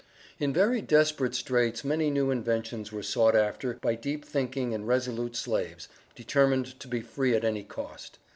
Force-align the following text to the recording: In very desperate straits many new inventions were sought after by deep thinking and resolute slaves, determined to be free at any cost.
In 0.39 0.51
very 0.51 0.81
desperate 0.81 1.35
straits 1.35 1.83
many 1.85 2.09
new 2.09 2.31
inventions 2.31 2.91
were 2.91 3.03
sought 3.03 3.35
after 3.35 3.75
by 3.75 3.93
deep 3.93 4.25
thinking 4.25 4.73
and 4.73 4.87
resolute 4.87 5.35
slaves, 5.35 5.87
determined 6.15 6.79
to 6.79 6.87
be 6.87 7.01
free 7.01 7.35
at 7.35 7.45
any 7.45 7.61
cost. 7.63 8.17